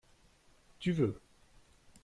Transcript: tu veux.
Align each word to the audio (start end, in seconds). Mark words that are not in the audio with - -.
tu 0.79 0.91
veux. 0.93 1.21